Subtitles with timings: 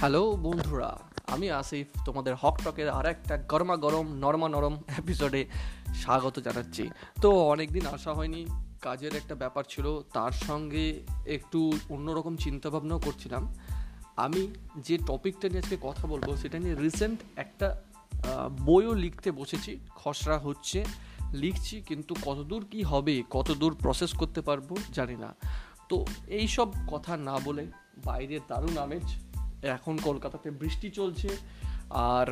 [0.00, 5.44] Hello বন্ধুরা, আমি আসিফ, তোমাদের হক টকের আর একটা গরমা গরম নরমা নরম এপিসোডে
[5.94, 6.90] স্বাগত জানাচ্ছি।
[7.22, 8.46] তো অনেকদিন আসা হয়নি,
[8.80, 10.84] কাজের একটা ব্যাপার ছিল, তার সঙ্গে
[11.26, 13.54] একটু অন্যরকম চিন্তাভাবনাও করছিলাম।
[14.16, 14.42] আমি
[14.76, 17.76] যে টপিকটা নিয়ে আজকে কথা বলব, সেটা নিয়ে রিসেন্ট একটা
[18.66, 20.84] বইও লিখতে বসেছি, খসড়া হচ্ছে।
[21.32, 25.34] লিখছি, কিন্তু কতদূর কি হবে, কতদূর প্রসেস করতে পারব, জানি না।
[25.88, 27.66] তো এই সব কথা না বলে
[28.04, 29.06] বাইরের দারুণ আমেজ
[29.76, 31.28] এখন কলকাতাতে বৃষ্টি চলছে,
[32.12, 32.26] আর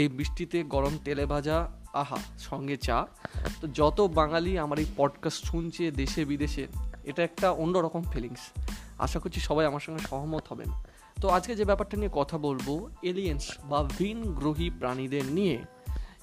[0.00, 1.58] এই বৃষ্টিতে গরম তেলে ভাজা,
[1.92, 2.98] আহা, সঙ্গে চা।
[3.60, 6.64] তো যত বাঙালি আমার এই পডকাস্ট শুনছে দেশে, বিদেশে,
[7.04, 8.42] এটা একটা অন্যরকম ফিলিংস
[8.98, 10.70] আশা করছি সবাই আমার সঙ্গে সহমত হবেন।
[11.20, 12.68] তো আজকে যে ব্যাপারটা নিয়ে কথা বলব
[13.02, 15.58] এলিয়েন্স বা ভিন গ্রহী প্রাণীদের নিয়ে,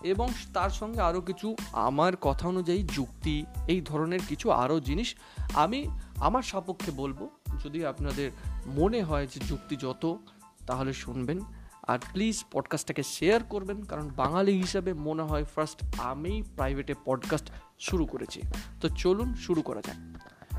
[0.04, 1.48] এবং তার সঙ্গে আরও কিছু
[1.88, 3.36] আমার কথা অনুযায়ী যুক্তি,
[3.68, 5.10] এই ধরনের কিছু আরও জিনিস
[5.54, 5.80] আমি
[6.18, 7.20] আমার সাপেক্ষে বলব।
[7.64, 8.30] যদি আপনাদের
[8.66, 10.16] মনে হয় যে যুক্তি যত,
[10.68, 11.40] তাহলে শুনবেন।
[11.88, 18.06] আর প্লিজ পডকাস্টটাকে শেয়ার করবেন, কারণ বাঙালি হিসাবে মনে হয় ফার্স্ট আমি প্রাইভেটে পডকাস্ট শুরু
[18.06, 18.42] করেছি।
[18.82, 19.96] তো চলুন শুরু করা যাক।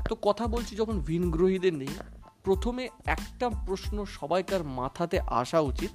[0.07, 1.87] তো কথা বলছি যখন ভিনগ্রহীদের নেই
[2.43, 5.91] প্রথমে একটা প্রশ্ন সবাইকার মাথাতে আসা উচিত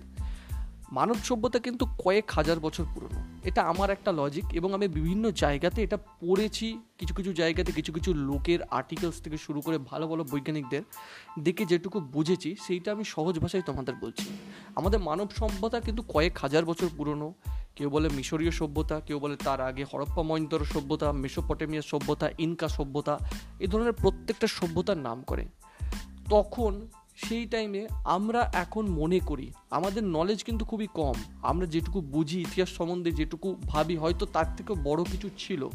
[0.92, 5.82] মানব সভ্যতা কিন্তু কয়েক হাজার বছর পুরনো। এটা আমার একটা লজিক এবং আমি বিভিন্ন জায়গাতে
[5.82, 10.82] এটা পড়েছি, কিছু কিছু জায়গাতে কিছু কিছু লোকের আর্টিকেলস থেকে শুরু করে ভালো ভালো বৈজ্ঞানিকদের
[11.38, 14.26] দেখে যেটুকু বুঝেছি, সেইটা আমি সহজ ভাষায় তোমাদের বলছি।
[14.76, 17.34] আমাদের মানব সভ্যতা কিন্তু কয়েক হাজার বছর পুরনো।
[17.76, 23.18] কেউ বলে মিশরীয় সভ্যতা, কেউ বলে তার আগে হরপ্পা মহিন্দর সভ্যতা, মেসোপটেমিয়া সভ্যতা, ইনকা সভ্যতা
[23.60, 25.44] এই ধরনের প্রত্যেকটা সভ্যতার নাম করে
[26.30, 26.72] তখন
[27.26, 32.68] সেই টাইমে আমরা এখন মনে করি, আমাদের নলেজ কিন্তু খুবই কম। আমরা যেটুকু বুঝি ইতিহাস
[32.68, 35.68] সম্বন্ধে, যেটুকু ভাবি, হয়তো তার থেকেও বড় কিছু ছিল।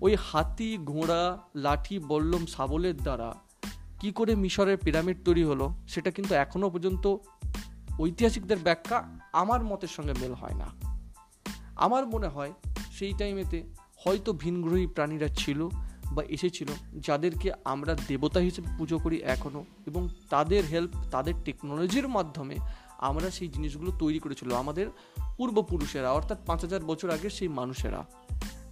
[0.00, 3.34] ওই হাতি, ঘোড়া, লাঠি, বল্লম, সাবলের দ্বারা
[4.00, 7.16] কি করে মিশরের পিরামিড তৈরি হলো, সেটা কিন্তু এখনও পর্যন্ত
[8.00, 10.68] ঐতিহাসিকদের ব্যাখ্যা আমার মতের সঙ্গে মেল হয় না।
[11.76, 12.52] আমার মনে হয়
[12.90, 13.62] সেই টাইমেতে
[13.96, 15.68] হয়তো ভিনগ্রহী প্রাণীরা ছিল
[16.12, 16.68] বা এসেছিল,
[17.00, 22.56] যাদেরকে আমরা দেবতা হিসেবে পুজো করি এখনও এবং তাদের হেল্প তাদের টেকনোলজির মাধ্যমে
[22.98, 24.86] আমরা সেই জিনিসগুলো তৈরি করেছিল আমাদের
[25.36, 28.04] পূর্বপুরুষেরা, অর্থাৎ পাঁচ হাজার বছর আগের সেই মানুষেরা।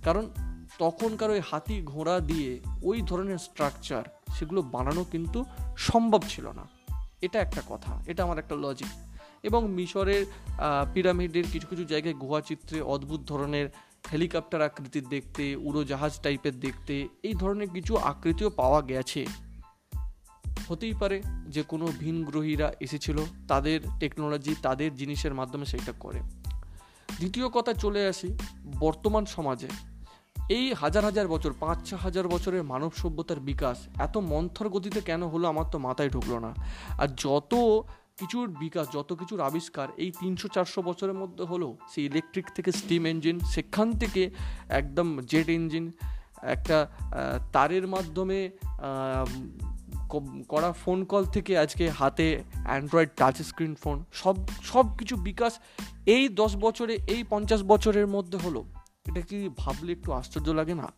[0.05, 0.31] কারণ
[0.79, 4.03] তখনকার ওই হাতি ঘোড়া দিয়ে ওই ধরনের স্ট্রাকচার
[4.35, 5.45] সেগুলো বানানো কিন্তু
[5.77, 6.69] সম্ভব ছিল না।
[7.23, 8.87] এটা একটা কথা, এটা আমার একটা লজিক
[9.43, 10.27] এবং মিশরের
[10.95, 13.69] পিরামিডের কিছু কিছু জায়গায় গুহা চিত্রে অদ্ভুত ধরনের
[14.13, 19.27] হেলিকপ্টার আকৃতির দেখতে, উড়োজাহাজ টাইপের দেখতে, এই ধরনের কিছু আকৃতিও পাওয়া গেছে।
[20.69, 26.21] হতেই পারে যে কোনো ভিন গ্রহীরা এসেছিল, তাদের টেকনোলজি তাদের জিনিসের মাধ্যমে সেটা করে।
[27.19, 28.39] দ্বিতীয় কথা চলে আসি
[28.81, 29.69] বর্তমান সমাজে।
[30.49, 35.27] এই হাজার হাজার বছর, পাঁচ ছ হাজার বছরের মানব সভ্যতার বিকাশ এত মন্থর গতিতে কেন
[35.27, 36.55] হলো আমার তো মাথায় ঢুকলো না।
[36.99, 37.83] আর যত
[38.19, 43.03] কিছুর বিকাশ, যত কিছুর আবিষ্কার এই তিনশো, চারশো বছরের মধ্যে হলো, সেই ইলেকট্রিক থেকে স্টিম
[43.07, 44.23] ইঞ্জিন সেখান থেকে
[44.69, 45.93] একদম জেট ইঞ্জিন
[46.55, 46.77] একটা
[47.53, 48.39] তারের মাধ্যমে
[50.49, 52.27] করা ফোন কল থেকে আজকে হাতে
[52.67, 55.53] অ্যান্ড্রয়েড টাচ স্ক্রিন ফোন সব সব কিছু বিকাশ
[56.07, 58.61] এই দশ বছরে, এই পঞ্চাশ বছরের মধ্যে হলো।
[59.07, 60.89] এটা কি ভাবলে একটু আশ্চর্য লাগে না?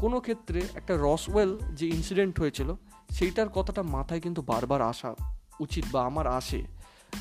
[0.00, 2.68] কোনো ক্ষেত্রে একটা রসওয়েল যে ইনসিডেন্ট হয়েছিল,
[3.10, 5.10] সেইটার কথাটা মাথায় কিন্তু বারবার আসা
[5.60, 6.62] উচিত বা আমার আসে,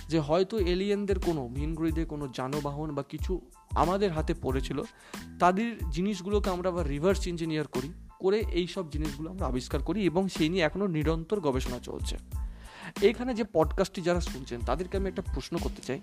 [0.10, 4.84] যে হয়তো এলিয়েনদের কোনো ভিনগ্রহীদের কোনো যানবাহন বা কিছু আমাদের হাতে পড়েছিল,
[5.40, 10.28] তাদের জিনিসগুলোকে আমরা আবার রিভার্স ইঞ্জিনিয়ার করি, করে এই সব জিনিসগুলো আমরা আবিষ্কার করি এবং
[10.28, 12.18] সেই নিয়ে এখনও নিরন্তর গবেষণা চলছে।
[13.02, 16.02] এইখানে যে পডকাস্টটি যারা শুনছেন, তাদেরকে আমি একটা প্রশ্ন করতে চাই।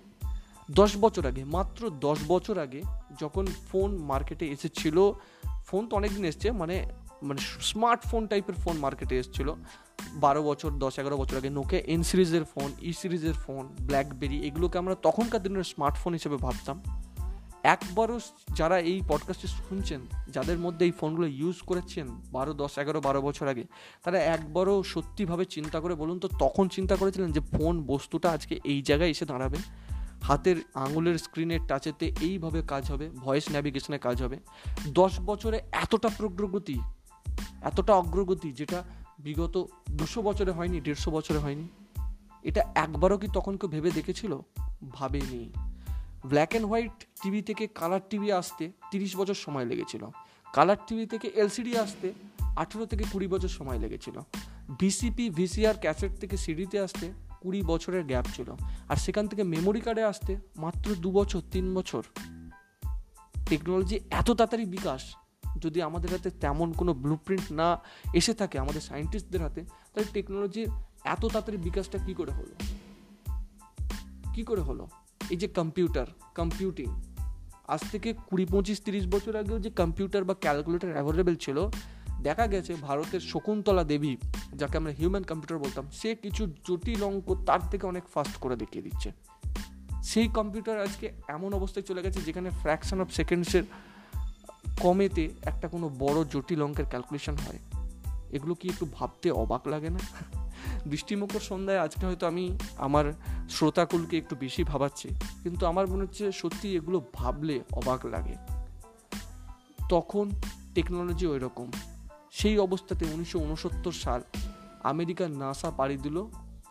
[0.71, 2.81] দশ বছর আগে, মাত্র দশ বছর আগে
[3.19, 5.11] যখন ফোন মার্কেটে এসেছিল
[5.65, 6.85] ফোন তো অনেকদিন এসছে মানে
[7.21, 9.53] মানে স্মার্টফোন টাইপের ফোন মার্কেটে এসেছিল।
[10.13, 14.77] বারো বছর, দশ, এগারো বছর আগে নোকে এন সিরিজের ফোন ই সিরিজের ফোন ব্ল্যাকবেরি এগুলোকে
[14.77, 16.83] আমরা তখনকার দিনের স্মার্টফোন হিসেবে ভাবতাম।
[17.63, 18.19] একবারও
[18.55, 23.47] যারা এই পডকাস্টে শুনছেন, যাদের মধ্যে এই ফোনগুলো ইউজ করেছেন বারো, দশ, এগারো, বারো বছর
[23.47, 23.63] আগে,
[24.03, 28.81] তারা একবারও সত্যিভাবে চিন্তা করে বলুন তো, তখন চিন্তা করেছিলেন যে ফোন বস্তুটা আজকে এই
[28.81, 29.57] জায়গায় এসে দাঁড়াবে।
[30.21, 34.39] হাতের আঙুলের স্ক্রিনের টাচেতে এইভাবে কাজ হবে ভয়েস ন্যাভিগেশনে কাজ হবে।
[34.87, 36.79] দশ বছরে এতটা প্রগ্রগতি
[37.61, 38.83] এতটা অগ্রগতি যেটা
[39.19, 41.67] বিগত দুশো বছরে হয়নি, দেড়শো বছরে হয়নি,
[42.43, 44.39] এটা একবারও কি তখন কেউ ভেবে দেখেছিল?
[44.89, 45.53] ভাবেনি।
[46.25, 50.05] ব্ল্যাক অ্যান্ড হোয়াইট টিভি থেকে কালার টিভি আসতে তিরিশ বছর সময় লেগেছিল।
[50.53, 52.13] কালার টিভি থেকে এলসিডি আসতে
[52.55, 54.19] আঠেরো থেকে কুড়ি বছর সময় লেগেছিল।
[54.79, 57.11] ভিসিপি ভিসিআর ক্যাসেট থেকে সিডিতে আসতে
[57.41, 58.53] কুড়ি বছরের গ্যাপ ছিল।
[58.89, 62.03] আর সেখান থেকে মেমোরি কার্ডে আসতে মাত্র দু বছর, তিন বছর।
[63.45, 65.15] টেকনোলজি এত তাড়াতাড়ি বিকাশ
[65.61, 67.17] যদি আমাদের হাতে তেমন কোনো ব্লু
[67.51, 67.79] না
[68.13, 70.67] এসে থাকে, আমাদের সায়েন্টিস্টদের হাতে, তাহলে টেকনোলজির
[71.03, 72.55] এত তাড়াতাড়ি বিকাশটা কী করে হলো?
[74.33, 74.87] কী করে হলো?
[75.29, 76.05] এই যে কম্পিউটার
[76.35, 77.01] কম্পিউটিং
[77.67, 81.69] আজ থেকে কুড়ি, পঁচিশ, তিরিশ বছর আগেও যে কম্পিউটার বা ক্যালকুলেটার অ্যাভেলেবেল ছিল,
[82.23, 84.17] দেখা গেছে ভারতের শকুন্তলা দেবী,
[84.55, 88.83] যাকে আমরা হিউম্যান কম্পিউটার বলতাম, সে কিছু জটিল অঙ্ক তার থেকে অনেক ফাস্ট করে দেখিয়ে
[88.83, 89.11] দিচ্ছে।
[90.03, 93.63] সেই কম্পিউটার আজকে এমন অবস্থায় চলে গেছে যেখানে ফ্র্যাকশন অফ সেকেন্ডসের
[94.83, 97.59] কমেতে একটা কোনো বড় জটিল অঙ্কের ক্যালকুলেশন হয়।
[98.35, 100.01] এগুলো কি একটু ভাবতে অবাক লাগে না?
[100.85, 102.45] বৃষ্টিমুখর সন্ধ্যায় আজকে হয়তো আমি
[102.77, 103.05] আমার
[103.49, 105.07] শ্রোতাকুলকে একটু বেশি ভাবাচ্ছি,
[105.43, 108.35] কিন্তু আমার মনে হচ্ছে সত্যি এগুলো ভাবলে অবাক লাগে।
[109.89, 110.25] তখন
[110.75, 111.67] টেকনোলজি ওই রকম
[112.31, 114.21] সেই অবস্থাতে উনিশশো উনসত্তর সাল
[114.83, 116.17] আমেরিকার নাসা পাড়ি দিল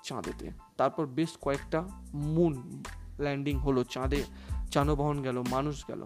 [0.03, 0.47] চাঁদেতে।
[0.77, 1.81] তারপর বেশ কয়েকটা
[2.35, 2.53] মুন
[3.21, 4.21] ল্যান্ডিং হলো, চাঁদে
[4.71, 6.03] যানবাহন গেল, মানুষ গেল।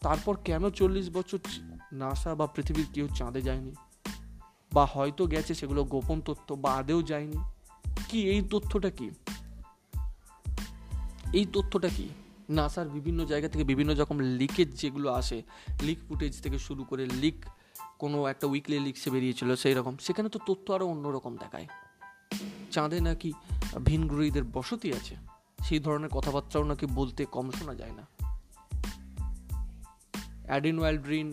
[0.00, 1.38] তারপর কেন চল্লিশ বছর
[1.92, 3.74] নাসা বা পৃথিবীর কেউ চাঁদে যায়নি?
[4.72, 7.36] বা হয়তো গেছে সেগুলো গোপন তথ্য, বা আদেও যায়নি?
[8.08, 9.10] কি এই তথ্যটা কি?
[11.32, 12.08] এই তথ্যটা কি?
[12.50, 15.42] নাসার বিভিন্ন জায়গা থেকে বিভিন্ন রকম লিকেজ যেগুলো আসে,
[15.82, 17.46] লিক ফুটেজ থেকে শুরু করে লিক,
[17.98, 21.66] কোনো একটা উইকলি লিক্সে বেরিয়েছিল সেই রকম সেখানে তো তথ্য আরও অন্যরকম দেখায়।
[22.70, 23.32] চাঁদে নাকি
[23.84, 25.16] ভিনগ্রহীদের বসতি আছে?
[25.64, 28.17] সেই ধরনের কথাবার্তাও নাকি বলতে কম শোনা যায় না।
[30.48, 31.28] অ্যাডিন ওয়াইল্ড্রিন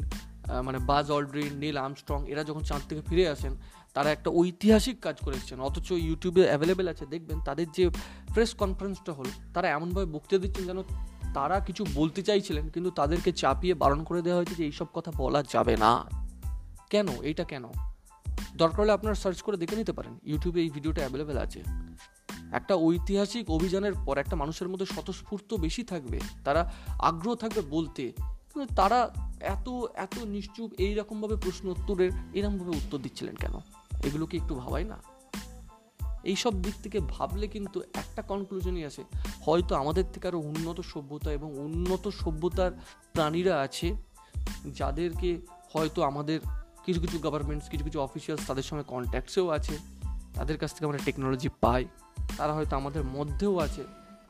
[0.67, 3.53] মানে বাজ অলড্রিন, নীল আমস্ট্রং, এরা যখন চাঁদ থেকে ফিরে আসেন,
[3.93, 7.83] তারা একটা ঐতিহাসিক কাজ করে এসেছেন। অথচ ইউটিউবে অ্যাভেলেবেল আছে, দেখবেন তাদের যে
[8.33, 10.79] প্রেস কনফারেন্সটা হলো, তারা এমনভাবে বক্তৃতা দিচ্ছেন যেন
[11.33, 15.41] তারা কিছু বলতে চাইছিলেন, কিন্তু তাদেরকে চাপিয়ে বারণ করে দেওয়া হয়েছে যে এইসব কথা বলা
[15.53, 15.91] যাবে না।
[16.89, 17.07] কেন?
[17.21, 17.65] এইটা কেন?
[18.57, 21.61] দরকার হলে আপনারা সার্চ করে দেখে নিতে পারেন, ইউটিউবে এই ভিডিওটা অ্যাভেলেবেল আছে।
[22.51, 26.61] একটা ঐতিহাসিক অভিযানের পর একটা মানুষের মধ্যে স্বতঃস্ফূর্ত বেশি থাকবে, তারা
[27.09, 28.03] আগ্রহ থাকবে বলতে।
[28.75, 33.53] তারা এত এত নিশ্চুপ এইরকমভাবে প্রশ্ন উত্তরের এরকমভাবে উত্তর দিচ্ছিলেন কেন?
[34.03, 34.97] এগুলো কি একটু ভাবাই না?
[36.23, 39.03] এইসব দিক থেকে ভাবলে কিন্তু একটা কনক্লুশনই আসে
[39.41, 42.71] হয়তো আমাদের থেকে আরও উন্নত সভ্যতা এবং উন্নত সভ্যতার
[43.13, 43.95] প্রাণীরা আছে,
[44.73, 45.41] যাদেরকে
[45.73, 46.39] হয়তো আমাদের
[46.85, 49.77] কিছু কিছু গভর্নমেন্টস কিছু কিছু অফিসিয়ালস তাদের সঙ্গে কন্ট্যাক্টসেও আছে,
[50.33, 51.85] তাদের কাছ থেকে আমরা টেকনোলজি পাই,
[52.37, 53.83] তারা হয়তো আমাদের মধ্যেও আছে।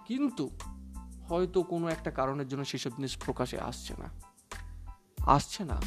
[0.07, 0.49] কিন্তু
[1.29, 4.09] হয়তো কোনো একটা কারণের জন্য সেসব জিনিস প্রকাশে আসছে না।
[5.25, 5.81] আসছে না।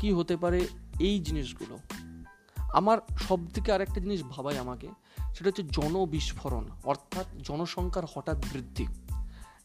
[0.00, 0.66] কি হতে পারে
[1.00, 1.78] এই জিনিসগুলো?
[2.58, 2.98] আমার
[3.28, 4.88] সব থেকে আরেকটা জিনিস ভাবাই আমাকে,
[5.34, 8.86] সেটা হচ্ছে জনবিস্ফোরণ, অর্থাৎ জনসংখ্যার হঠাৎ বৃদ্ধি।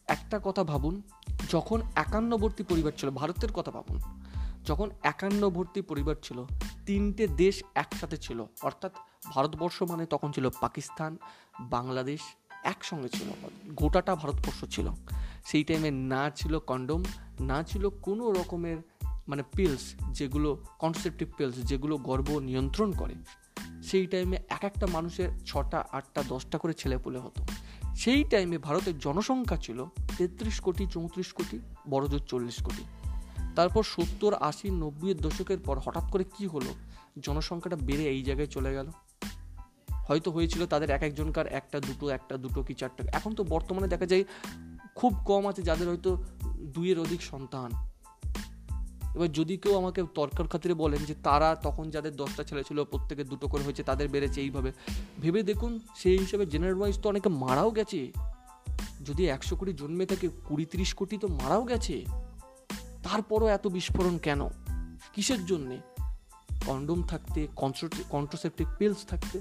[0.06, 1.02] একটা কথা ভাবুন,
[1.50, 4.24] যখন একান্নবর্তী পরিবার ছিল, ভারতের কথা ভাবুন,
[4.64, 6.44] যখন একান্নবর্তী পরিবার ছিল,
[6.86, 8.92] তিনটে দেশ একসাথে ছিল, অর্থাৎ
[9.24, 11.16] ভারতবর্ষ মানে তখন ছিল পাকিস্তান,
[11.60, 12.20] বাংলাদেশ
[12.64, 13.28] একসঙ্গে ছিল,
[13.74, 14.90] গোটাটা ভারতবর্ষ ছিল।
[15.44, 17.04] সেই টাইমে না ছিল কন্ডোম
[17.40, 18.76] না ছিল কোনো রকমের
[19.28, 23.14] মানে পিলস যেগুলো কনসেপটিভ পিলস যেগুলো গর্ব নিয়ন্ত্রণ করে।
[23.82, 27.44] সেই টাইমে এক একটা মানুষের ছটা, আটটা, দশটা করে ছেলে পুলে হতো।
[27.96, 29.84] সেই টাইমে ভারতের জনসংখ্যা ছিল
[30.18, 31.58] তেত্রিশ কোটি, চৌত্রিশ কোটি
[31.90, 32.84] বড়জোর চল্লিশ কোটি।
[33.56, 36.74] তারপর সত্তর, আশি, নব্বইয়ের দশকের পর হঠাৎ করে কি হলো?
[37.20, 38.90] জনসংখ্যাটা বেড়ে এই জায়গায় চলে গেল।
[40.08, 44.06] হয়তো হয়েছিল তাদের এক একজনকার একটা দুটো একটা দুটো কি চারটা। এখন তো বর্তমানে দেখা
[44.06, 44.24] যায়
[44.94, 46.24] খুব কম আছে যাদের হয়তো
[46.60, 47.70] দুইয়ের অধিক সন্তান।
[49.14, 53.24] এবার যদি কেউ আমাকে তর্কার খাতিরে বলেন যে তারা তখন যাদের দশটা ছেলে ছিল, প্রত্যেকে
[53.24, 54.72] দুটো করে হয়েছে, তাদের বেড়েছে এইভাবে।
[55.22, 58.12] ভেবে দেখুন, সেই হিসেবে জেনারেল ওয়াইজ তো অনেকে মারাও গেছে।
[59.06, 62.04] যদি একশো কোটি জন্মে থাকে, কুড়ি তিরিশ কোটি তো মারাও গেছে।
[63.02, 64.48] তারপরও এত বিস্ফোরণ কেন?
[65.14, 65.78] কিসের জন্যে?
[66.66, 67.48] কন্ডোম থাকতে
[68.10, 69.40] কন্ট্রোসেপটিভ পিলস থাকতে।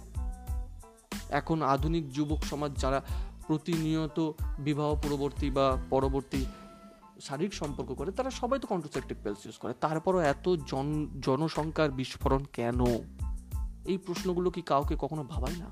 [1.29, 3.01] এখন আধুনিক যুবক সমাজ যারা
[3.47, 6.45] প্রতিনিয়ত বিবাহ পরবর্তী বা পরবর্তী
[7.21, 12.43] শারীরিক সম্পর্ক করে, তারা সবাই তো কন্ট্রোসেপটিভ পেলস ইউজ করে। তারপরও এত জন, জনসংখ্যার বিস্ফোরণ
[12.53, 12.85] কেন?
[13.85, 15.69] এই প্রশ্নগুলো কি কাউকে কখনো ভাবাই না?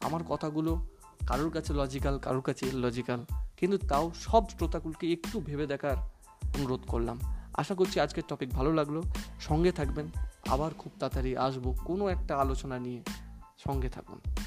[0.00, 0.86] আমার কথাগুলো
[1.26, 3.24] কারোর কাছে লজিক্যাল কারোর কাছে লজিক্যাল
[3.56, 5.96] কিন্তু তাও সব শ্রোতাগুলোকে একটু ভেবে দেখার
[6.54, 7.18] অনুরোধ করলাম।
[7.54, 9.02] আশা করছি আজকের টপিক ভালো লাগল।
[9.40, 10.06] সঙ্গে থাকবেন।
[10.48, 13.02] আবার খুব তাড়াতাড়ি আসব কোনো একটা আলোচনা নিয়ে।
[13.58, 14.41] সঙ্গে থাকুন।